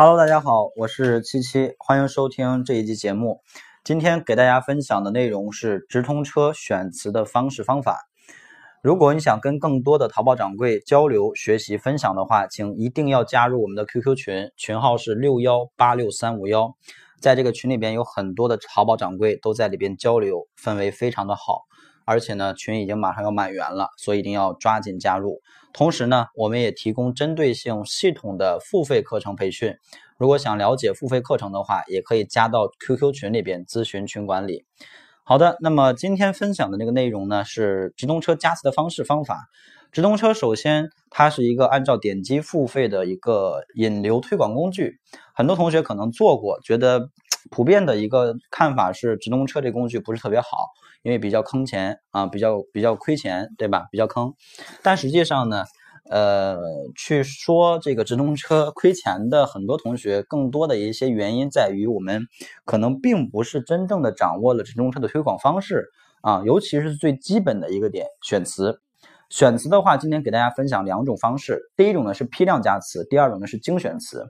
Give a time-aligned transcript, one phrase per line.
[0.00, 3.42] Hello，大家好，我是七七，欢迎收听这一期节目。
[3.82, 8.08] 今天给大家分享的内容是直通车选词的方式方法。
[8.80, 16.76] 如果你想跟更多的淘宝掌柜交流、学习、分享的话，请一定要加入我们的 QQ 群，群号是六幺八六三五幺。
[17.20, 21.62] 在这个群里边有很多的淘宝掌柜都在里边交流，氛围非常的好。
[22.08, 25.42] 而且呢，群已经马上要满员了，所以一定要抓紧加入。
[25.74, 29.76] 同时呢，我们也提供针对性、系统的付费课程培训。
[30.16, 34.64] 如果想了解付费课程的话，也可以加到 QQ 群里边咨询群管理。
[35.22, 39.50] 好的，那么今天分享的那个内容呢，是直通车加词的方式方法。
[39.92, 44.98] 直通车首先它是一个按照点击付费的一个引流推广工具，
[45.34, 47.10] 很多同学可能做过，觉得
[47.50, 50.48] 普遍的一个看法是直通车这工具不是特别好。
[51.04, 53.86] 因为比较坑钱啊，比较比较亏钱，对吧？
[53.92, 54.34] 比较坑，
[54.82, 55.64] 但实际上呢，
[56.10, 56.58] 呃，
[56.96, 62.26] 去说这个直通车亏钱的很多同学，更多的一些原因在于我们
[62.64, 65.86] 可能并不是真正的掌握了直通车的推广方式
[66.20, 68.80] 啊，尤其是最基本的一个点，选词。
[69.30, 74.26] 选词的话，今天给大家分享两种方式，第一种呢是批量加词，第二种呢是精选词。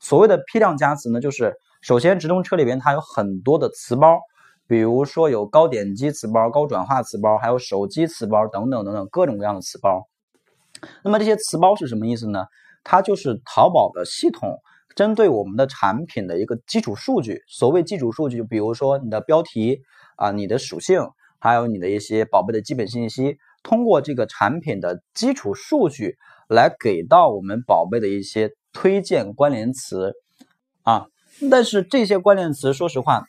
[0.00, 4.18] 所谓的批量加词呢，就是首先直通车里边它有很多的词包。
[4.66, 10.06] 比如说有高点击词包、高转化词包，还有手机词包等等等等各种各样的词包。
[11.02, 12.44] 那么这些词包是什么意思呢？
[12.84, 14.58] 它就是淘宝的系统
[14.94, 17.42] 针对我们的产品的一个基础数据。
[17.48, 19.80] 所谓基础数据，比如说你的标题
[20.16, 21.00] 啊、你的属性，
[21.38, 30.12] 还有你的一些宝贝的基本信息，通过这个产品的基础数据来给到我们宝贝的一些推荐关联词
[30.82, 31.06] 啊。
[31.50, 33.24] 但是这些关联词，说实话。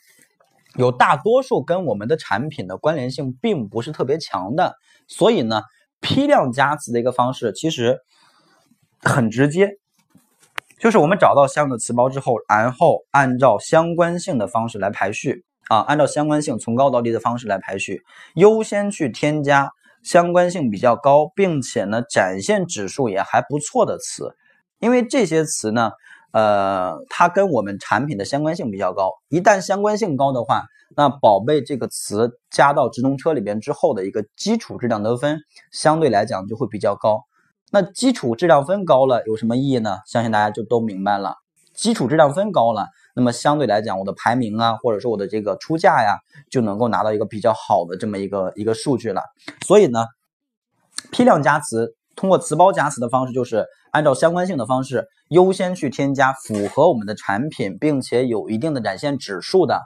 [0.76, 4.76] 有大多数跟我们的产品的关联性并不是特别强的，
[5.08, 5.62] 所以呢，
[5.98, 7.98] 批量加词的一个方式其实
[9.00, 9.72] 很直接，
[10.78, 19.72] 就是我们找到相应的词包之后，然后按照相关性的方式来排序啊，按照相关性从高到低的方式来排序，优先去添加
[20.04, 24.36] 相关性比较高，并且呢展现指数也还不错的词，
[24.78, 25.90] 因为这些词呢。
[26.32, 30.64] 呃，它跟我们产品的相关性比较高，一旦相关性高的话，
[30.96, 35.40] 那宝贝这个词加到直通车里边之后的一个基础质量得分
[35.72, 37.24] 相对来讲就会比较高。
[37.72, 39.98] 那基础质量分高了有什么意义呢？
[40.06, 41.36] 相信大家就都明白了。
[41.74, 46.18] 基础质量分高了，那么相对来讲，我的排名啊，或者说我的这个出价呀，
[46.50, 49.22] 就能够拿到一个比较好的这么一个一个数据了。
[49.66, 50.06] 所以呢，
[51.10, 51.96] 批量加词。
[52.20, 59.80] 通过词包加词的方式，就是按照相关性的方式优先去添加符合我们的产品，并且有一定的展现指数的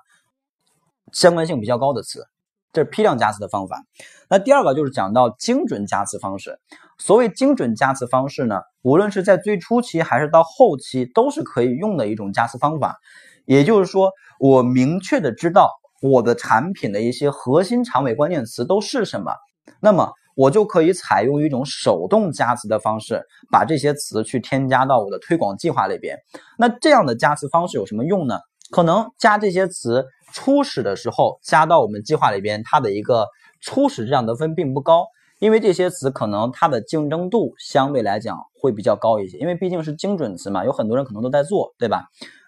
[1.12, 2.26] 相关性比较高的词，
[2.72, 3.80] 这是批量加词的方法。
[4.28, 6.58] 那第二个就是讲到精准加词方式。
[6.98, 12.96] 所谓精准加词方式呢，无论是在最初期还是到后期，都是可以用的一种加词方法。
[13.44, 15.70] 也就是说，我明确的知道
[16.02, 19.32] 我的产品的一些核心长尾关键词都是什么，
[19.78, 20.12] 那么。
[20.34, 26.18] 我就可以采用一种手动加词的方式，把这些词去添加到我的推广计划里边。
[26.58, 28.38] 那这样的加词方式有什么用呢？
[28.70, 33.28] 可能加这些词初始的时候加到我们计划里边，它的一个
[33.60, 35.06] 初始质量得分并不高，
[35.38, 42.04] 因为这些词可能它的竞争度相对来讲会比较高一些，因为毕竟是精准词嘛，有很多人可能都在做，对吧？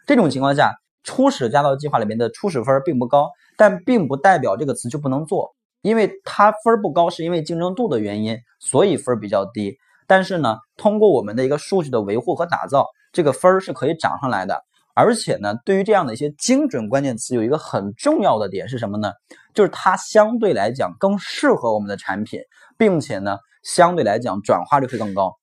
[0.06, 5.54] 这种情况下，初始加到计划里面的初始分并不高，但并不代表这个词就不能做。
[5.82, 9.76] 因为它分儿不高，是因为竞争度的原因，所以分儿比较低。
[10.06, 14.62] 但是呢，通过我们的一个数据的维护和打造，这个分儿是可以涨上来的。
[14.94, 19.12] 而且呢，对于这样的一些精准关键词，有一个很重要的点是什么呢？
[19.52, 22.40] 就是它相对来讲更适合我们的产品，
[22.78, 25.34] 并且呢，相对来讲转化率会更高。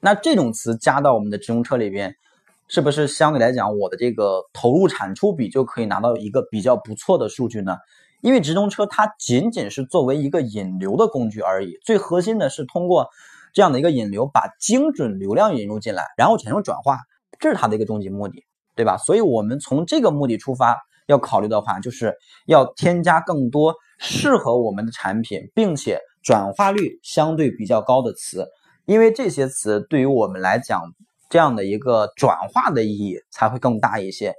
[0.00, 2.14] 那这种词加到我们的直通车里边，
[2.66, 7.76] 是不是相对来讲我的这个投入产出比就可以拿到一个比较不错的数据呢？
[8.26, 13.06] 因为直通车它仅仅是作为一个引流的工具而已，最核心的是通过
[13.52, 16.98] 这样的一个引流，把精准流量引入进来，然后产生转化，
[17.38, 18.96] 这是它的一个终极目的，对吧？
[18.96, 22.16] 所以我们从这个目的出发，要考虑的话，就是
[22.46, 28.48] 要添加更多适合我们的产品，并且转化率相对比较高的词，
[28.86, 30.82] 因为这些词对于我们来讲，
[31.30, 34.34] 这样的一个转化的意义才会更大一些，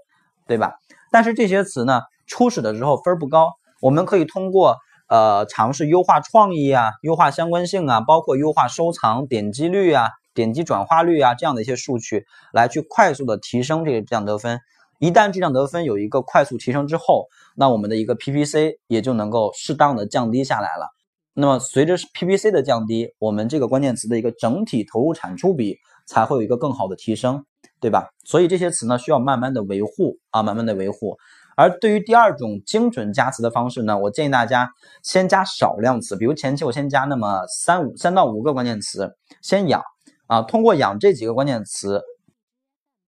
[0.45, 0.73] 对吧？
[1.09, 3.53] 但是这些词呢，初始的时候分不高。
[3.81, 4.77] 我们可以通过
[5.07, 14.59] 呃尝试优化创意啊、优化相关性啊，包括优化收藏点击率啊、点击转化率啊这样的一些数据，来去快速的提升这个质量得分。
[14.99, 20.89] 一旦质量得分有一个快速提升之后，那我们的一个 PPC 也就能够适当的降低下来了。
[21.33, 25.77] 那么随着 PPC 的降低，我们这个关键词的一个整体投入产出比
[26.07, 27.45] 才会有一个更好的提升。
[27.79, 28.09] 对吧？
[28.25, 31.15] 所以这些词呢需要慢慢的维护啊，慢慢的维护。
[31.57, 34.69] 而对于第二种精准加词的方式呢，我建议大家
[35.01, 39.81] 先加少量词，比如前期我先加那么三五三到五个关键词，先养
[40.27, 42.03] 啊，通过养这几个关键词，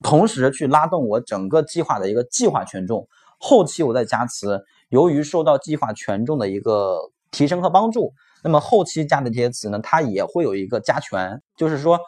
[0.02, 3.08] 同时去拉动我整个计划的一个计划权重，
[3.38, 6.98] 后期我再加词，由于受到计划权重的一个
[7.30, 8.12] 提升和帮助。
[8.44, 12.00] 那么后期加的这些词呢，它也会有一个加权，就是说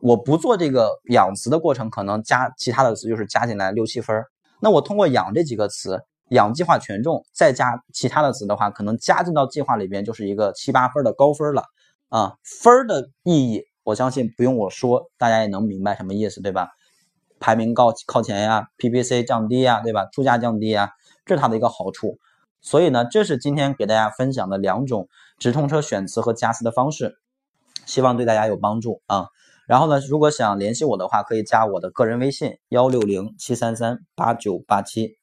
[0.00, 4.26] 我不做这个养词的过程，可能加其他的词就是加进来六七分儿
[4.60, 11.62] 那我通过养这几个词，养计划权重，再加其他的词的话，可能加进到计划里边就是一个七八分的高分了
[12.08, 12.34] 啊。
[12.42, 16.70] 分的意义，我相信不用我说，大家也能明白什么意思，对吧？
[17.40, 20.06] 排名高靠前呀，PPC 降低呀，对吧？
[20.12, 20.90] 出价降低呀，
[21.24, 22.18] 这是它的一个好处。
[22.60, 25.08] 所以呢，这是今天给大家分享的两种
[25.38, 27.16] 直通车选词和加词的方式，
[27.86, 29.28] 希望对大家有帮助啊。
[29.68, 35.17] 然后呢，如果想联系我的话，可以加我的个人微信幺六零七三三八九八七。